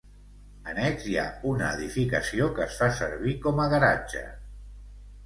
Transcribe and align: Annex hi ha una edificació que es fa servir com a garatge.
Annex 0.71 1.03
hi 1.11 1.17
ha 1.23 1.25
una 1.49 1.67
edificació 1.77 2.47
que 2.55 2.63
es 2.65 2.79
fa 2.79 2.87
servir 3.01 3.35
com 3.45 3.63
a 3.65 3.69
garatge. 3.75 4.23